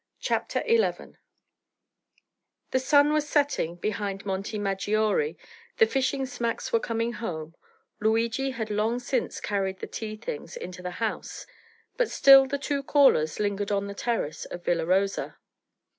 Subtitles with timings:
[0.19, 1.13] CHAPTER XI
[2.71, 5.37] The sun was setting behind Monte Maggiore,
[5.77, 7.53] the fishing smacks were coming home,
[7.99, 11.45] Luigi had long since carried the tea things into the house;
[11.97, 15.37] but still the two callers lingered on the terrace of Villa Rosa.